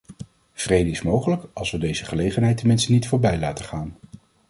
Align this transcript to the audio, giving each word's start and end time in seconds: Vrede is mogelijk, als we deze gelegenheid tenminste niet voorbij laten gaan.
Vrede 0.53 0.89
is 0.89 1.01
mogelijk, 1.01 1.45
als 1.53 1.71
we 1.71 1.77
deze 1.77 2.05
gelegenheid 2.05 2.57
tenminste 2.57 2.91
niet 2.91 3.07
voorbij 3.07 3.39
laten 3.39 3.65
gaan. 3.65 3.97